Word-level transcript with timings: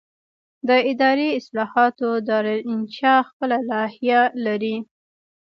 د 0.67 0.69
اداري 0.91 1.27
اصلاحاتو 1.39 2.09
دارالانشا 2.29 3.15
خپله 3.29 3.57
لایحه 3.69 4.21
لري. 4.45 4.75